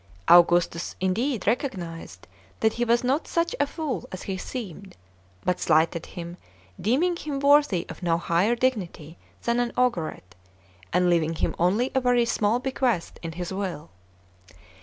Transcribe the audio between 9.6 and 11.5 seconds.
augurate, and leaving